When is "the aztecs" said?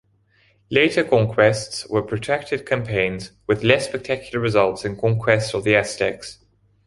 5.63-6.39